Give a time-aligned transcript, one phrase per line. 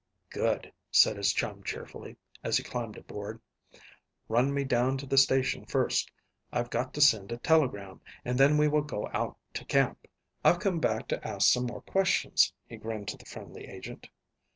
[0.31, 3.39] "Good," said his chum cheerfully, as he climbed aboard.
[4.29, 6.09] "Run me down to the station first.
[6.51, 10.07] I've got to send a telegram, and then we will go out to camp."
[10.43, 14.09] "I've come back to ask some more questions," he grinned to the friendly agent.